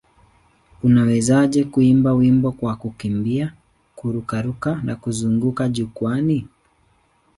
Unawezaje 0.83 1.63
kuimba 1.63 2.13
wimbo 2.13 2.51
kwa 2.51 2.75
kukimbia, 2.75 3.53
kururuka 3.95 4.81
na 4.83 4.95
kuzunguka 4.95 5.69
jukwaani? 5.69 6.47